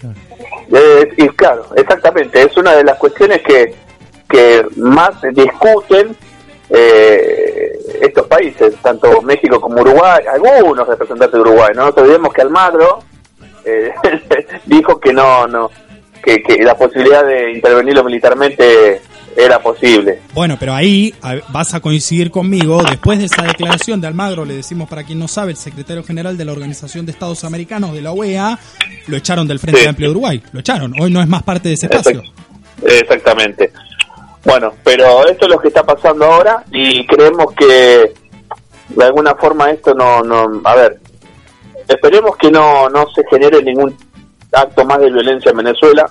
Y 1.18 1.28
claro, 1.30 1.66
exactamente, 1.76 2.44
es 2.44 2.56
una 2.56 2.76
de 2.76 2.84
las 2.84 3.00
cuestiones 3.00 3.42
que, 3.42 3.74
que 4.30 4.64
más 4.76 5.16
discuten 5.34 6.16
eh, 6.70 7.72
estos 8.00 8.28
países, 8.28 8.76
tanto 8.84 9.24
México 9.24 9.60
como 9.60 9.82
Uruguay, 9.82 10.24
algunos 10.32 10.88
representantes 10.88 11.34
de 11.34 11.40
Uruguay, 11.40 11.72
no 11.76 11.88
nos 11.88 11.98
olvidemos 11.98 12.32
que 12.32 12.42
Almagro 12.44 13.00
eh, 13.66 13.92
dijo 14.68 15.00
que 15.00 15.14
no, 15.14 15.48
no, 15.48 15.72
que, 16.24 16.44
que 16.44 16.64
la 16.64 16.78
posibilidad 16.78 17.26
de 17.26 17.54
intervenirlo 17.54 18.04
militarmente 18.04 19.02
era 19.38 19.60
posible. 19.60 20.20
Bueno, 20.34 20.58
pero 20.60 20.74
ahí 20.74 21.14
vas 21.50 21.74
a 21.74 21.80
coincidir 21.80 22.32
conmigo. 22.32 22.82
Después 22.84 23.20
de 23.20 23.26
esa 23.26 23.44
declaración 23.44 24.02
de 24.02 24.08
Almagro, 24.08 24.46
le 24.46 24.56
decimos 24.56 24.88
para 24.90 25.04
quien 25.04 25.20
no 25.20 25.28
sabe, 25.28 25.52
el 25.52 25.58
secretario 25.58 26.04
general 26.04 26.38
de 26.38 26.46
la 26.46 26.52
Organización 26.52 27.06
de 27.06 27.12
Estados 27.12 27.44
Americanos 27.44 27.94
de 27.94 28.02
la 28.02 28.12
OEA, 28.12 28.58
lo 29.08 29.18
echaron 29.18 29.48
del 29.48 29.60
Frente 29.60 29.82
Sí. 29.82 29.88
Amplio 29.88 30.10
de 30.10 30.12
Uruguay. 30.12 30.44
Lo 30.52 30.60
echaron. 30.60 30.94
Hoy 31.00 31.12
no 31.12 31.22
es 31.22 31.28
más 31.28 31.44
parte 31.44 31.70
de 31.70 31.76
ese 31.76 31.86
espacio. 31.88 32.22
Exact- 32.22 33.02
Exactamente. 33.02 33.72
Bueno, 34.44 34.74
pero 34.84 35.26
esto 35.28 35.46
es 35.46 35.52
lo 35.52 35.60
que 35.60 35.70
está 35.70 35.84
pasando 35.86 36.26
ahora 36.26 36.64
y 36.72 37.06
creemos 37.08 37.54
que 37.56 38.14
de 38.90 39.04
alguna 39.06 39.36
forma 39.36 39.72
esto 39.72 39.94
no, 39.94 40.22
no, 40.22 40.62
a 40.66 40.76
ver, 40.76 41.00
esperemos 41.88 42.36
que 42.38 42.52
no, 42.52 42.90
no 42.90 43.06
se 43.16 43.24
genere 43.30 43.64
ningún 43.64 43.96
acto 44.52 44.84
más 44.86 45.00
de 45.00 45.12
violencia 45.12 45.52
en 45.52 45.58
Venezuela, 45.58 46.10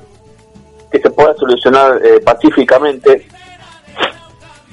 que 0.92 1.00
se 1.00 1.10
pueda 1.10 1.34
solucionar 1.34 2.00
eh, 2.04 2.20
pacíficamente, 2.20 3.26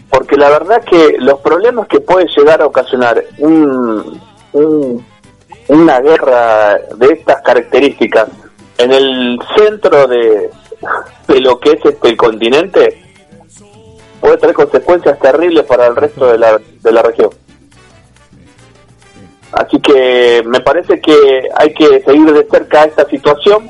porque 0.09 0.35
la 0.35 0.49
verdad 0.49 0.83
que 0.83 1.15
los 1.19 1.39
problemas 1.39 1.87
que 1.87 2.01
puede 2.01 2.27
llegar 2.35 2.61
a 2.61 2.65
ocasionar 2.67 3.23
un, 3.37 4.21
un- 4.53 5.05
una 5.69 5.99
guerra 6.01 6.77
de 6.97 7.07
estas 7.13 7.41
características 7.43 8.27
en 8.77 8.91
el 8.91 9.39
centro 9.55 10.07
de, 10.07 10.49
de 11.27 11.39
lo 11.41 11.59
que 11.59 11.71
es 11.73 11.85
este 11.85 12.17
continente 12.17 13.03
puede 14.19 14.37
tener 14.37 14.55
consecuencias 14.55 15.17
terribles 15.19 15.63
para 15.65 15.87
el 15.87 15.95
resto 15.95 16.25
de 16.31 16.37
la, 16.39 16.59
de 16.81 16.91
la 16.91 17.01
región. 17.03 17.29
Así 19.51 19.79
que 19.79 20.43
me 20.45 20.59
parece 20.59 20.99
que 21.01 21.49
hay 21.55 21.73
que 21.73 22.01
seguir 22.01 22.33
de 22.33 22.45
cerca 22.49 22.83
esta 22.85 23.07
situación 23.07 23.69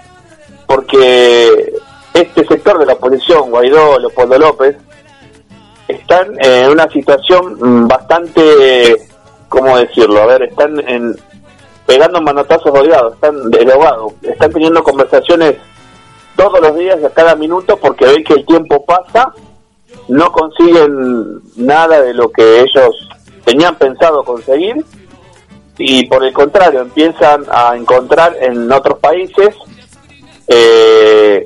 porque 0.67 1.73
este 2.13 2.45
sector 2.45 2.79
de 2.79 2.85
la 2.85 2.93
oposición, 2.93 3.49
Guaidó, 3.49 3.99
Leopoldo 3.99 4.37
López, 4.37 4.75
están 5.87 6.27
en 6.39 6.69
una 6.69 6.89
situación 6.89 7.57
mm, 7.59 7.87
bastante, 7.87 8.95
¿cómo 9.47 9.77
decirlo? 9.77 10.21
A 10.21 10.25
ver, 10.27 10.43
están 10.43 10.79
en, 10.87 11.15
pegando 11.85 12.21
manotazos 12.21 12.71
holgados, 12.71 13.15
están 13.15 13.49
derogados, 13.49 14.13
están 14.21 14.51
teniendo 14.51 14.83
conversaciones 14.83 15.55
todos 16.35 16.61
los 16.61 16.77
días 16.77 16.99
y 17.01 17.05
a 17.05 17.09
cada 17.09 17.35
minuto 17.35 17.77
porque 17.77 18.05
ven 18.05 18.23
que 18.23 18.33
el 18.33 18.45
tiempo 18.45 18.85
pasa, 18.85 19.33
no 20.07 20.31
consiguen 20.31 21.41
nada 21.55 22.01
de 22.01 22.13
lo 22.13 22.29
que 22.31 22.61
ellos 22.61 23.09
tenían 23.43 23.75
pensado 23.75 24.23
conseguir 24.23 24.85
y 25.77 26.05
por 26.07 26.23
el 26.23 26.31
contrario 26.31 26.81
empiezan 26.81 27.45
a 27.49 27.75
encontrar 27.75 28.35
en 28.39 28.71
otros 28.71 28.99
países 28.99 29.55
eh, 30.47 31.45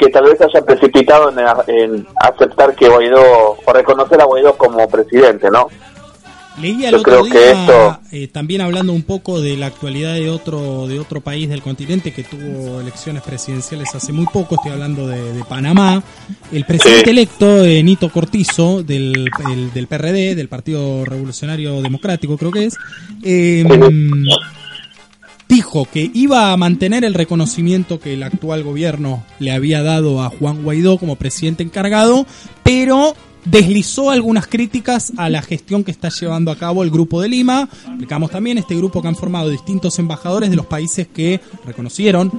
que 0.00 0.08
tal 0.08 0.24
vez 0.24 0.40
hayan 0.40 0.64
precipitado 0.64 1.30
en, 1.30 1.38
en 1.68 2.06
aceptar 2.16 2.74
que 2.74 2.88
Guaidó 2.88 3.56
o 3.64 3.72
reconocer 3.72 4.20
a 4.20 4.24
Guaidó 4.24 4.56
como 4.56 4.88
presidente, 4.88 5.50
¿no? 5.50 5.68
Leí 6.60 6.84
el 6.84 6.90
Yo 6.92 6.98
otro 6.98 7.02
creo 7.12 7.24
día, 7.24 7.32
que 7.32 7.50
esto- 7.52 7.98
eh, 8.12 8.28
también 8.28 8.60
hablando 8.60 8.92
un 8.92 9.02
poco 9.04 9.40
de 9.40 9.56
la 9.56 9.66
actualidad 9.66 10.14
de 10.14 10.28
otro 10.28 10.88
de 10.88 10.98
otro 10.98 11.20
país 11.20 11.48
del 11.48 11.62
continente 11.62 12.12
que 12.12 12.24
tuvo 12.24 12.80
elecciones 12.80 13.22
presidenciales 13.22 13.94
hace 13.94 14.12
muy 14.12 14.26
poco, 14.26 14.56
estoy 14.56 14.72
hablando 14.72 15.06
de, 15.06 15.32
de 15.32 15.44
Panamá, 15.44 16.02
el 16.52 16.64
presidente 16.64 17.04
Sí. 17.04 17.10
electo, 17.10 17.64
eh, 17.64 17.82
Nito 17.82 18.10
Cortizo, 18.10 18.82
del, 18.82 19.30
el- 19.50 19.72
del 19.72 19.86
PRD, 19.86 20.34
del 20.34 20.48
Partido 20.48 21.04
Revolucionario 21.04 21.80
Democrático 21.80 22.36
creo 22.36 22.50
que 22.50 22.64
es, 22.66 22.74
eh, 23.22 23.64
dijo 25.50 25.84
que 25.84 26.10
iba 26.14 26.52
a 26.52 26.56
mantener 26.56 27.04
el 27.04 27.12
reconocimiento 27.12 27.98
que 27.98 28.14
el 28.14 28.22
actual 28.22 28.62
gobierno 28.62 29.24
le 29.40 29.50
había 29.50 29.82
dado 29.82 30.22
a 30.22 30.30
Juan 30.30 30.62
Guaidó 30.62 30.96
como 30.96 31.16
presidente 31.16 31.64
encargado, 31.64 32.24
pero 32.62 33.14
deslizó 33.44 34.10
algunas 34.10 34.46
críticas 34.46 35.12
a 35.16 35.28
la 35.28 35.42
gestión 35.42 35.82
que 35.82 35.90
está 35.90 36.08
llevando 36.08 36.52
a 36.52 36.56
cabo 36.56 36.84
el 36.84 36.90
Grupo 36.90 37.20
de 37.20 37.28
Lima. 37.28 37.68
Explicamos 37.84 38.30
también 38.30 38.58
este 38.58 38.76
grupo 38.76 39.02
que 39.02 39.08
han 39.08 39.16
formado 39.16 39.48
distintos 39.48 39.98
embajadores 39.98 40.50
de 40.50 40.56
los 40.56 40.66
países 40.66 41.08
que 41.08 41.40
reconocieron 41.66 42.30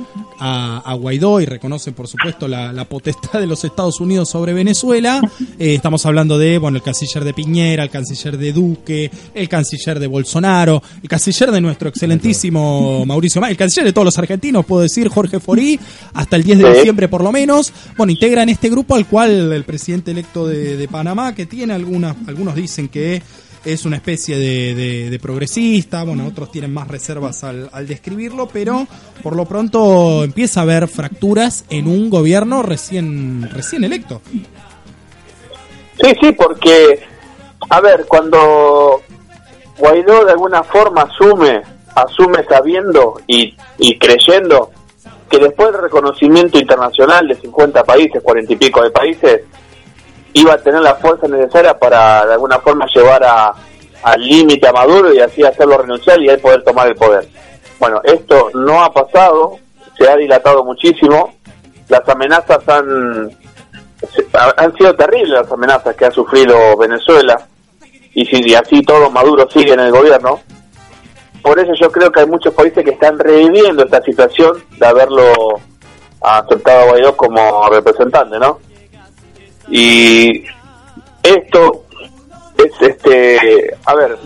a, 0.44 0.80
a 0.80 0.94
Guaidó 0.96 1.40
y 1.40 1.46
reconocen, 1.46 1.94
por 1.94 2.08
supuesto, 2.08 2.48
la, 2.48 2.74
la 2.74 2.86
potestad 2.86 3.40
de 3.40 3.46
los 3.46 3.64
Estados 3.64 4.02
Unidos 4.02 4.30
sobre 4.30 4.54
Venezuela. 4.54 5.22
Eh, 5.60 5.76
estamos 5.76 6.04
hablando 6.08 6.40
de, 6.40 6.58
bueno, 6.58 6.78
el 6.78 6.84
canciller 6.84 7.24
de 7.24 7.34
Piñera, 7.34 7.84
el 7.84 7.92
canciller 7.92 8.40
de 8.40 8.52
Duque, 8.52 9.12
el 9.36 9.48
canciller 9.48 10.00
de 10.00 10.08
Bolsonaro, 10.08 10.82
el 11.04 11.08
canciller 11.08 11.52
de 11.52 11.62
nuestro 11.62 11.90
excelentísimo 11.90 13.06
Mauricio 13.06 13.40
Macri, 13.40 13.52
el 13.52 13.58
canciller 13.58 13.86
de 13.86 13.94
todos 13.94 14.06
los 14.06 14.18
argentinos, 14.18 14.66
puedo 14.66 14.82
decir, 14.82 15.10
Jorge 15.10 15.40
Forí, 15.40 15.80
hasta 16.14 16.38
el 16.38 16.44
10 16.44 16.58
de 16.58 16.74
diciembre 16.74 17.08
por 17.08 17.24
lo 17.24 17.32
menos. 17.32 17.72
Bueno, 17.96 18.12
integran 18.12 18.50
este 18.50 18.70
grupo 18.70 18.96
al 18.96 19.06
cual 19.06 19.54
el 19.54 19.64
presidente 19.64 20.10
electo 20.10 20.48
de, 20.48 20.76
de 20.76 20.88
Panamá, 20.88 21.36
que 21.36 21.46
tiene 21.46 21.74
algunas, 21.74 22.16
algunos 22.28 22.56
dicen 22.56 22.90
que 22.90 23.22
es 23.64 23.86
una 23.86 23.98
especie 23.98 24.38
de, 24.38 25.10
de- 25.10 25.20
progresista, 25.20 26.04
bueno, 26.04 26.26
otros 26.28 26.52
tienen 26.52 26.74
más 26.74 26.88
reservas 26.88 27.44
al, 27.44 27.70
al 27.74 27.88
describirlo, 27.88 28.48
pero 28.52 28.88
por 29.22 29.36
lo 29.36 29.46
pronto 29.46 30.24
empieza 30.24 30.62
a 30.62 30.64
haber 30.64 30.88
fracturas 30.88 31.66
en 31.70 31.88
un 31.88 32.10
gobierno 32.10 32.64
recién, 32.64 33.48
recién 33.52 33.84
electo. 33.84 34.22
Sí, 36.02 36.12
sí, 36.20 36.32
porque, 36.32 37.00
a 37.70 37.82
ver, 37.82 38.06
cuando 38.08 39.02
Guaidó 39.78 40.26
de 40.26 40.32
alguna 40.32 40.64
forma 40.64 41.04
asume, 41.04 41.62
asume 41.96 42.44
sabiendo 42.50 43.22
y, 43.28 43.56
y 43.78 43.98
creyendo 44.00 44.72
que 45.30 45.38
después 45.38 45.72
del 45.72 45.82
reconocimiento 45.84 46.60
internacional 46.60 47.28
de 47.28 47.36
50 47.36 47.84
países, 47.84 48.22
40 48.24 48.54
y 48.54 48.56
pico 48.56 48.82
de 48.84 48.92
países, 48.92 49.42
iba 50.34 50.54
a 50.54 50.58
tener 50.58 50.82
la 50.82 50.96
fuerza 50.96 51.28
necesaria 51.28 51.78
para 51.78 52.26
de 52.26 52.34
alguna 52.34 52.60
forma 52.60 52.86
llevar 52.94 53.24
a, 53.24 53.54
al 54.04 54.22
límite 54.22 54.68
a 54.68 54.74
Maduro 54.74 55.14
y 55.14 55.20
así 55.20 55.44
hacerlo 55.44 55.78
renunciar 55.78 56.22
y 56.22 56.30
ahí 56.30 56.38
poder 56.38 56.64
tomar 56.64 56.88
el 56.88 56.96
poder. 56.96 57.28
Bueno, 57.80 58.02
esto 58.04 58.50
no 58.54 58.84
ha 58.84 58.94
pasado, 58.94 59.58
se 59.98 60.10
ha 60.10 60.16
dilatado 60.16 60.64
muchísimo, 60.64 61.34
las 61.90 62.08
amenazas 62.08 62.68
han, 62.68 63.32
han 64.58 64.78
sido 64.78 64.96
terribles 64.96 65.30
las 65.30 65.52
amenazas 65.52 65.96
que 65.96 66.06
ha 66.06 66.12
sufrido 66.12 66.78
Venezuela 66.78 67.48
y 68.14 68.26
si 68.26 68.42
y 68.50 68.56
así 68.56 68.82
todo 68.82 69.10
Maduro 69.10 69.50
sigue 69.50 69.74
en 69.74 69.80
el 69.82 69.92
gobierno. 69.92 70.40
Por 71.42 71.60
eso 71.60 71.72
yo 71.80 71.92
creo 71.92 72.12
que 72.12 72.20
hay 72.20 72.28
muchos 72.28 72.54
países 72.54 72.84
que 72.84 72.92
están 72.92 73.18
reviviendo 73.18 73.84
esta 73.84 74.02
situación 74.04 74.64
de 74.78 74.86
haberlo 74.86 75.24
aceptado 76.22 76.82
a 76.82 76.86
Guaidó 76.86 77.18
como 77.18 77.68
representante, 77.70 78.38
¿no? 78.38 78.60
Y 79.72 80.44
esto 81.24 81.86
es 82.58 82.90
este, 82.90 83.74
a 83.86 83.96
ver, 83.96 84.18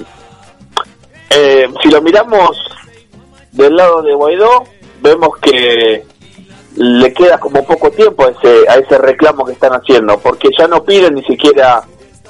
eh, 1.30 1.68
si 1.82 1.90
lo 1.90 2.02
miramos 2.02 2.58
del 3.52 3.76
lado 3.76 4.02
de 4.02 4.16
Guaidó, 4.16 4.64
vemos 5.02 5.38
que 5.38 6.04
le 6.78 7.14
queda 7.14 7.38
como 7.40 7.64
poco 7.64 7.92
tiempo 7.92 8.26
a 8.26 8.32
ese, 8.32 8.68
a 8.68 8.76
ese 8.76 8.98
reclamo 8.98 9.46
que 9.46 9.54
están 9.54 9.74
haciendo, 9.74 10.20
porque 10.20 10.50
ya 10.58 10.68
no 10.68 10.84
piden 10.84 11.14
ni 11.14 11.24
siquiera 11.24 11.84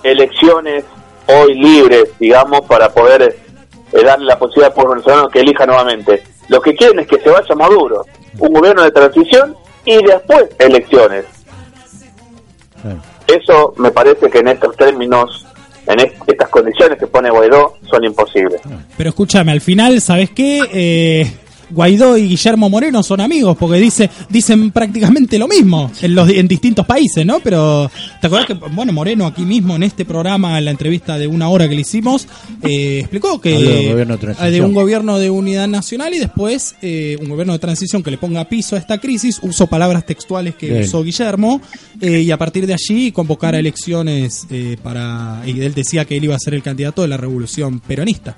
elecciones 0.03 0.83
hoy 1.27 1.55
libres, 1.55 2.09
digamos, 2.19 2.61
para 2.67 2.89
poder 2.93 3.23
eh, 3.23 4.03
darle 4.03 4.25
la 4.25 4.37
posibilidad 4.37 4.67
al 4.67 4.73
pueblo 4.73 4.91
venezolano 4.91 5.29
que 5.29 5.39
elija 5.39 5.65
nuevamente. 5.65 6.23
Lo 6.49 6.61
que 6.61 6.75
quieren 6.75 6.99
es 6.99 7.07
que 7.07 7.19
se 7.19 7.29
vaya 7.29 7.55
Maduro, 7.55 8.05
un 8.39 8.53
gobierno 8.53 8.83
de 8.83 8.91
transición 8.91 9.55
y 9.85 10.03
después 10.03 10.49
elecciones. 10.59 11.34
Claro. 12.85 12.99
Eso 13.27 13.73
me 13.77 13.89
parece 13.91 14.29
que 14.29 14.39
en 14.39 14.49
estos 14.49 14.75
términos, 14.77 15.45
en 15.87 15.99
est- 15.99 16.15
estas 16.27 16.49
condiciones 16.49 16.99
que 16.99 17.07
pone 17.07 17.29
Guaidó, 17.31 17.77
son 17.89 18.03
imposibles. 18.03 18.61
Pero 18.95 19.09
escúchame, 19.09 19.51
al 19.51 19.61
final, 19.61 19.99
¿sabes 20.01 20.29
qué? 20.29 20.61
Eh, 20.71 21.33
Guaidó 21.69 22.17
y 22.17 22.27
Guillermo 22.27 22.69
Moreno 22.69 23.03
son 23.03 23.21
amigos 23.21 23.57
porque 23.57 23.77
dice, 23.77 24.09
dicen 24.29 24.71
prácticamente 24.71 25.37
lo 25.37 25.47
mismo 25.47 25.91
en, 26.01 26.15
los, 26.15 26.29
en 26.29 26.47
distintos 26.47 26.85
países, 26.85 27.25
¿no? 27.25 27.39
Pero, 27.39 27.89
¿te 28.21 28.27
acuerdas 28.27 28.47
que, 28.47 28.53
bueno, 28.53 28.93
Moreno 28.93 29.25
aquí 29.25 29.43
mismo 29.43 29.75
en 29.75 29.83
este 29.83 30.05
programa, 30.05 30.57
en 30.57 30.65
la 30.65 30.71
entrevista 30.71 31.17
de 31.17 31.27
una 31.27 31.49
hora 31.49 31.67
que 31.67 31.75
le 31.75 31.81
hicimos, 31.81 32.27
eh, 32.61 32.99
explicó 32.99 33.39
que 33.39 33.57
de 33.57 33.91
eh, 33.91 34.51
de 34.51 34.61
un 34.61 34.73
gobierno 34.73 35.19
de 35.19 35.29
unidad 35.29 35.67
nacional 35.67 36.13
y 36.13 36.19
después 36.19 36.75
eh, 36.81 37.17
un 37.21 37.29
gobierno 37.29 37.53
de 37.53 37.59
transición 37.59 38.03
que 38.03 38.11
le 38.11 38.17
ponga 38.17 38.45
piso 38.45 38.75
a 38.75 38.79
esta 38.79 38.99
crisis, 38.99 39.39
usó 39.41 39.67
palabras 39.67 40.05
textuales 40.05 40.55
que 40.55 40.69
Bien. 40.69 40.83
usó 40.83 41.03
Guillermo 41.03 41.61
eh, 42.01 42.21
y 42.21 42.31
a 42.31 42.37
partir 42.37 42.67
de 42.67 42.73
allí 42.73 43.11
convocar 43.11 43.55
a 43.55 43.59
elecciones 43.59 44.47
eh, 44.49 44.77
para... 44.81 45.41
Y 45.45 45.61
él 45.61 45.73
decía 45.73 46.05
que 46.05 46.17
él 46.17 46.25
iba 46.25 46.35
a 46.35 46.39
ser 46.39 46.53
el 46.53 46.63
candidato 46.63 47.01
de 47.01 47.07
la 47.07 47.17
revolución 47.17 47.79
peronista. 47.79 48.35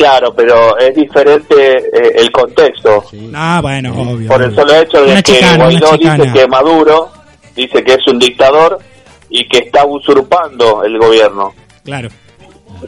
Claro, 0.00 0.32
pero 0.34 0.78
es 0.78 0.94
diferente 0.94 1.76
eh, 1.76 2.12
el 2.16 2.32
contexto. 2.32 3.04
Ah, 3.34 3.58
bueno, 3.60 3.92
obvio. 3.92 4.28
por 4.28 4.42
el 4.42 4.54
solo 4.54 4.74
hecho 4.74 5.04
de 5.04 5.12
Una 5.12 5.22
que 5.22 5.34
chicana, 5.34 5.56
Guaidó 5.64 5.96
dice 5.98 6.32
que 6.32 6.48
Maduro 6.48 7.10
dice 7.54 7.84
que 7.84 7.92
es 7.92 8.06
un 8.06 8.18
dictador 8.18 8.78
y 9.28 9.46
que 9.46 9.58
está 9.58 9.84
usurpando 9.84 10.84
el 10.84 10.96
gobierno. 10.98 11.52
Claro. 11.84 12.08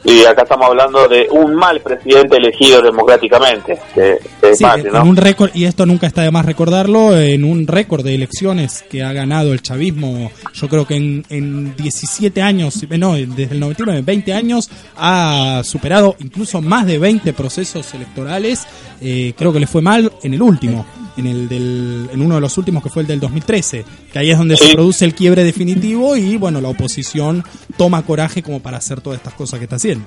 Y 0.05 0.25
acá 0.25 0.43
estamos 0.43 0.69
hablando 0.69 1.09
de 1.09 1.29
un 1.31 1.55
mal 1.55 1.81
presidente 1.81 2.37
elegido 2.37 2.81
democráticamente, 2.83 3.79
que 3.95 4.19
es 4.43 4.59
Sí, 4.59 4.65
Macri, 4.65 4.89
en 4.89 5.09
un 5.09 5.17
récord, 5.17 5.51
y 5.55 5.65
esto 5.65 5.87
nunca 5.87 6.07
está 6.07 6.23
de 6.23 6.31
más 6.31 6.45
recordarlo, 6.45 7.17
en 7.17 7.45
un 7.45 7.67
récord 7.67 8.05
de 8.05 8.15
elecciones 8.15 8.85
que 8.91 9.03
ha 9.03 9.13
ganado 9.13 9.53
el 9.53 9.63
chavismo, 9.63 10.31
yo 10.53 10.69
creo 10.69 10.87
que 10.87 10.97
en, 10.97 11.25
en 11.29 11.77
17 11.77 12.43
años, 12.43 12.83
eh, 12.89 12.99
no, 12.99 13.15
desde 13.15 13.55
el 13.55 13.61
99, 13.61 14.03
20 14.05 14.33
años, 14.33 14.71
ha 14.97 15.63
superado 15.65 16.17
incluso 16.19 16.61
más 16.61 16.87
de 16.87 16.99
20 16.99 17.33
procesos 17.33 17.93
electorales. 17.95 18.67
Eh, 19.01 19.35
creo 19.37 19.53
que 19.53 19.61
le 19.61 19.67
fue 19.67 19.83
mal 19.83 20.13
en 20.23 20.35
el 20.35 20.43
último, 20.43 20.87
en 21.17 21.27
el 21.27 21.49
del, 21.49 22.11
en 22.13 22.23
uno 22.23 22.37
de 22.37 22.41
los 22.41 22.57
últimos 22.59 22.83
que 22.83 22.89
fue 22.89 23.03
el 23.03 23.09
del 23.09 23.21
2013, 23.21 23.85
que 24.13 24.19
ahí 24.19 24.31
es 24.31 24.39
donde 24.39 24.57
se 24.57 24.75
produce 24.75 25.05
el 25.05 25.15
quiebre 25.15 25.45
definitivo 25.45 26.17
y 26.17 26.37
bueno, 26.37 26.61
la 26.61 26.69
oposición 26.69 27.45
toma 27.77 28.03
coraje 28.03 28.43
como 28.43 28.61
para 28.61 28.79
hacer 28.79 29.01
todas 29.01 29.19
estas 29.19 29.35
cosas 29.35 29.59
que 29.59 29.65
está 29.65 29.77
haciendo. 29.77 30.07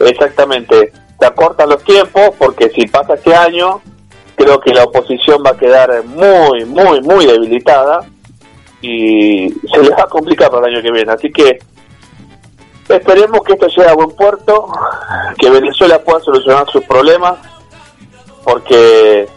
Exactamente. 0.00 0.92
Se 1.18 1.26
acortan 1.26 1.68
los 1.68 1.82
tiempos 1.84 2.30
porque 2.38 2.70
si 2.70 2.86
pasa 2.86 3.14
este 3.14 3.34
año, 3.34 3.80
creo 4.36 4.60
que 4.60 4.72
la 4.72 4.84
oposición 4.84 5.42
va 5.44 5.50
a 5.50 5.56
quedar 5.56 6.04
muy, 6.04 6.64
muy, 6.64 7.00
muy 7.02 7.26
debilitada 7.26 8.00
y 8.80 9.48
se 9.72 9.78
les 9.80 9.92
va 9.92 10.02
a 10.02 10.08
complicar 10.08 10.50
para 10.50 10.66
el 10.66 10.74
año 10.74 10.82
que 10.82 10.90
viene. 10.90 11.12
Así 11.12 11.30
que 11.30 11.58
esperemos 12.88 13.40
que 13.42 13.52
esto 13.52 13.68
llegue 13.68 13.88
a 13.88 13.94
buen 13.94 14.10
puerto, 14.10 14.68
que 15.38 15.50
Venezuela 15.50 16.02
pueda 16.02 16.20
solucionar 16.20 16.68
sus 16.70 16.84
problemas, 16.84 17.34
porque, 18.44 19.28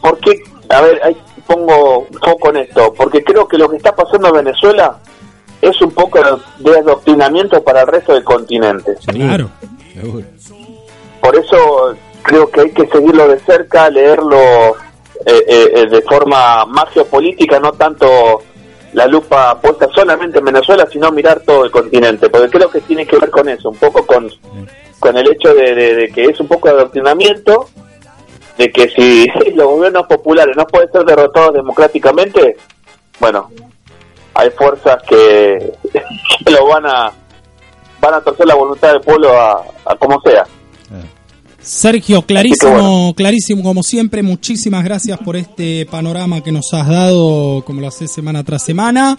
porque 0.00 0.42
a 0.68 0.80
ver, 0.82 1.00
ahí 1.02 1.16
pongo 1.46 2.06
foco 2.24 2.50
en 2.50 2.58
esto, 2.58 2.92
porque 2.94 3.22
creo 3.24 3.48
que 3.48 3.56
lo 3.58 3.68
que 3.70 3.76
está 3.78 3.94
pasando 3.96 4.28
en 4.28 4.44
Venezuela 4.44 4.98
es 5.62 5.80
un 5.80 5.90
poco 5.92 6.20
de 6.58 6.78
adoctrinamiento 6.78 7.62
para 7.64 7.80
el 7.82 7.86
resto 7.88 8.12
del 8.14 8.22
continente. 8.24 8.94
Claro. 9.06 9.50
Seguro. 9.94 10.26
Por 11.20 11.36
eso 11.36 11.96
creo 12.22 12.50
que 12.50 12.60
hay 12.60 12.70
que 12.70 12.86
seguirlo 12.86 13.26
de 13.28 13.38
cerca, 13.40 13.88
leerlo 13.90 14.36
eh, 15.26 15.44
eh, 15.48 15.72
eh, 15.74 15.86
de 15.88 16.02
forma 16.02 16.64
más 16.66 16.88
geopolítica, 16.90 17.58
no 17.58 17.72
tanto 17.72 18.42
la 18.92 19.06
lupa 19.06 19.58
puesta 19.60 19.88
solamente 19.94 20.38
en 20.38 20.44
Venezuela, 20.44 20.86
sino 20.90 21.10
mirar 21.10 21.40
todo 21.40 21.64
el 21.64 21.70
continente, 21.70 22.28
porque 22.30 22.48
creo 22.50 22.70
que 22.70 22.80
tiene 22.82 23.06
que 23.06 23.18
ver 23.18 23.30
con 23.30 23.48
eso, 23.48 23.68
un 23.70 23.76
poco 23.76 24.06
con, 24.06 24.30
con 24.98 25.16
el 25.16 25.30
hecho 25.30 25.52
de, 25.54 25.74
de- 25.74 25.94
de 25.94 26.08
que 26.10 26.24
es 26.24 26.38
un 26.40 26.46
poco 26.48 26.68
de 26.68 26.74
adoctrinamiento, 26.74 27.68
de 28.58 28.70
que 28.70 28.88
si 28.90 29.26
los 29.54 29.66
gobiernos 29.66 30.06
populares 30.06 30.56
no 30.56 30.66
pueden 30.66 30.90
ser 30.92 31.04
derrotados 31.04 31.54
democráticamente, 31.54 32.56
bueno, 33.20 33.50
hay 34.34 34.50
fuerzas 34.50 35.02
que, 35.08 35.72
que 36.44 36.50
lo 36.50 36.66
van 36.66 36.86
a 36.86 37.12
van 38.00 38.14
a 38.14 38.20
torcer 38.20 38.46
la 38.46 38.54
voluntad 38.54 38.92
del 38.92 39.00
pueblo 39.00 39.32
a, 39.32 39.64
a 39.84 39.96
como 39.96 40.20
sea. 40.20 40.44
Sergio, 41.60 42.22
clarísimo, 42.22 42.72
bueno. 42.72 43.14
clarísimo 43.14 43.62
como 43.62 43.82
siempre. 43.82 44.22
Muchísimas 44.22 44.84
gracias 44.84 45.18
por 45.18 45.36
este 45.36 45.84
panorama 45.86 46.40
que 46.40 46.52
nos 46.52 46.72
has 46.72 46.88
dado, 46.88 47.62
como 47.64 47.80
lo 47.80 47.88
haces 47.88 48.12
semana 48.12 48.44
tras 48.44 48.64
semana. 48.64 49.18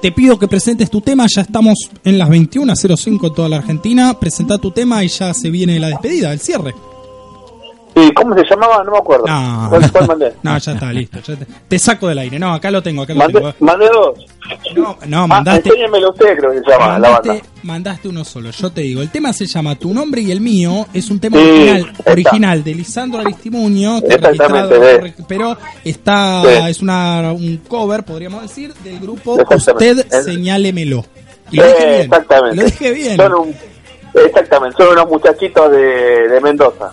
Te 0.00 0.12
pido 0.12 0.38
que 0.38 0.48
presentes 0.48 0.88
tu 0.88 1.02
tema, 1.02 1.26
ya 1.28 1.42
estamos 1.42 1.74
en 2.04 2.16
las 2.16 2.30
21.05 2.30 3.26
en 3.26 3.34
toda 3.34 3.48
la 3.50 3.56
Argentina. 3.56 4.18
Presenta 4.18 4.56
tu 4.56 4.70
tema 4.70 5.04
y 5.04 5.08
ya 5.08 5.34
se 5.34 5.50
viene 5.50 5.78
la 5.78 5.88
despedida, 5.88 6.32
el 6.32 6.40
cierre. 6.40 6.74
¿Y 7.94 8.12
cómo 8.14 8.34
se 8.36 8.44
llamaba? 8.44 8.84
No 8.84 8.92
me 8.92 8.98
acuerdo. 8.98 9.26
No, 9.26 9.66
¿Cuál, 9.68 9.90
cuál 9.92 10.06
mandé? 10.06 10.32
no 10.42 10.56
ya 10.58 10.72
está, 10.72 10.92
listo. 10.92 11.18
ya 11.20 11.36
te, 11.36 11.46
te 11.68 11.78
saco 11.78 12.06
del 12.08 12.18
aire. 12.18 12.38
No, 12.38 12.54
acá 12.54 12.70
lo 12.70 12.82
tengo, 12.82 13.02
acá 13.02 13.12
lo 13.14 13.18
Mandé, 13.18 13.34
tengo. 13.40 13.54
mandé 13.60 13.88
dos. 13.88 14.18
No, 14.76 14.96
no, 15.06 15.22
Ah, 15.24 15.26
mandaste, 15.26 15.68
enséñemelo 15.68 16.10
usted, 16.10 16.36
creo 16.38 16.50
que 16.52 16.58
se 16.60 16.70
llama 16.70 16.98
la 16.98 17.10
banda. 17.10 17.10
mandaste, 17.32 17.48
mandaste 17.62 18.08
uno 18.08 18.24
solo. 18.24 18.50
Yo 18.50 18.70
te 18.70 18.80
digo, 18.82 19.02
el 19.02 19.10
tema 19.10 19.32
se 19.32 19.46
llama 19.46 19.74
Tu 19.76 19.92
nombre 19.92 20.20
y 20.22 20.30
el 20.30 20.40
mío. 20.40 20.86
Es 20.92 21.10
un 21.10 21.20
tema 21.20 21.36
Sí, 21.38 21.42
original, 21.42 21.92
original 22.06 22.64
de 22.64 22.74
Lisandro 22.74 23.20
Aristimuño, 23.20 23.98
Exactamente, 23.98 24.78
registrado, 24.78 25.02
ve. 25.02 25.14
pero 25.28 25.56
está 25.84 26.42
Sí. 26.42 26.70
es 26.70 26.80
una 26.82 27.32
un 27.32 27.56
cover, 27.68 28.04
podríamos 28.04 28.42
decir, 28.42 28.72
del 28.84 28.98
grupo. 29.00 29.34
Usted 29.48 30.06
Es- 30.10 30.24
Señálemelo. 30.24 31.04
Y 31.50 31.56
lo 31.56 31.64
Eh, 31.64 31.68
dije 31.74 31.86
bien. 31.88 32.00
exactamente. 32.02 32.56
Lo 32.56 32.64
dije 32.64 32.90
bien. 32.92 33.16
Son 33.16 33.34
un, 33.34 33.54
exactamente, 34.14 34.76
son 34.76 34.92
unos 34.92 35.08
muchachitos 35.08 35.70
de, 35.70 36.28
de 36.28 36.40
Mendoza. 36.40 36.90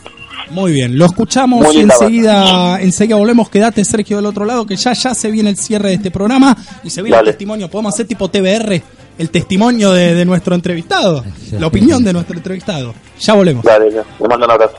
Muy 0.52 0.72
bien, 0.72 0.98
lo 0.98 1.06
escuchamos 1.06 1.74
y 1.74 1.80
enseguida, 1.82 2.82
enseguida 2.82 3.18
volvemos. 3.18 3.50
Quédate, 3.50 3.84
Sergio, 3.84 4.18
del 4.18 4.26
otro 4.26 4.46
lado, 4.46 4.66
que 4.66 4.76
ya 4.76 4.94
ya 4.94 5.14
se 5.14 5.30
viene 5.32 5.50
el 5.50 5.58
cierre 5.58 5.90
de 5.90 5.96
este 5.96 6.12
programa 6.12 6.56
y 6.84 6.90
se 6.90 7.02
viene 7.02 7.18
el 7.18 7.26
testimonio. 7.26 7.70
Podemos 7.70 7.94
hacer 7.94 8.08
tipo 8.08 8.30
TBR, 8.30 8.82
el 9.18 9.30
testimonio 9.30 9.92
de, 9.92 10.26
nuestro 10.26 10.56
entrevistado, 10.56 11.24
la 11.52 11.68
opinión 11.68 12.04
de 12.04 12.14
nuestro 12.14 12.36
entrevistado. 12.36 12.94
Ya 13.20 13.34
volvemos. 13.34 13.64
Dale, 13.64 13.92
ya. 13.92 14.04
Le 14.20 14.28
mando 14.28 14.46
un 14.46 14.52
abrazo. 14.52 14.78